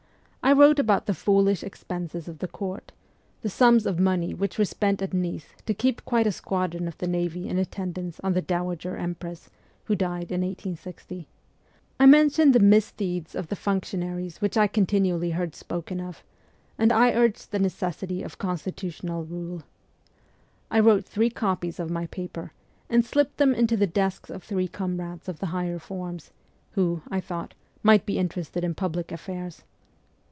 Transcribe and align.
I 0.43 0.53
wrote 0.53 0.79
about 0.79 1.05
the 1.05 1.13
foolish 1.13 1.63
expenses 1.63 2.27
of 2.27 2.39
the 2.39 2.47
Court, 2.47 2.91
the 3.41 3.47
sums 3.49 3.85
of 3.85 3.99
money 3.99 4.33
which 4.33 4.57
were 4.57 4.65
spent 4.65 5.01
at 5.01 5.13
Nice 5.13 5.45
to 5.67 5.73
keep 5.73 6.03
quite 6.03 6.27
a 6.27 6.31
squadron 6.31 6.89
of 6.89 6.97
the 6.97 7.07
navy 7.07 7.47
in 7.47 7.57
attendance 7.59 8.19
on 8.21 8.33
the 8.33 8.41
dowager 8.41 8.97
Empress, 8.97 9.49
who 9.85 9.95
died 9.95 10.29
in 10.29 10.41
1860; 10.41 11.25
I 12.01 12.05
mentioned 12.05 12.53
the 12.55 12.59
misdeeds 12.59 13.33
of 13.33 13.47
the 13.47 13.55
func 13.55 13.81
tionaries 13.81 14.41
which 14.41 14.57
I 14.57 14.67
continually 14.67 15.31
heard 15.31 15.55
spoken 15.55 16.01
of, 16.01 16.21
and 16.77 16.91
I 16.91 17.11
urged 17.13 17.51
the 17.51 17.59
necessity 17.59 18.21
of 18.23 18.37
constitutional 18.39 19.23
rule. 19.23 19.63
I 20.71 20.81
wrote 20.81 21.05
three 21.05 21.29
copies 21.29 21.79
of 21.79 21.89
my 21.91 22.07
paper, 22.07 22.51
and 22.89 23.05
slipped 23.05 23.37
them 23.37 23.53
into 23.53 23.77
the 23.77 23.87
desks 23.87 24.29
of 24.29 24.43
three 24.43 24.67
comrades 24.67 25.29
of 25.29 25.39
the 25.39 25.45
higher 25.55 25.79
forms, 25.79 26.31
who, 26.71 27.03
I 27.09 27.21
thought, 27.21 27.53
might 27.83 28.05
be 28.07 28.17
interested 28.17 28.65
in 28.65 28.73
public 28.75 29.13
affairs. 29.13 29.63